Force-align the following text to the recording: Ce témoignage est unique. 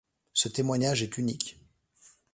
Ce 0.33 0.47
témoignage 0.49 1.03
est 1.03 1.19
unique. 1.19 1.59